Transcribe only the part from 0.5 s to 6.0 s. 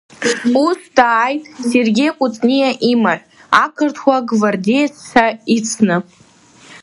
Ус, дааит Сергеи Кәыҵниа имаҳә, ақырҭуа гвардееццәа ицны.